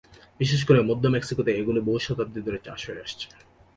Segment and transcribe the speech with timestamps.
[0.39, 3.27] বিশেষ করে মধ্য মেক্সিকোতে এগুলি বহু শতাব্দী ধরে চাষ হয়ে আসছে।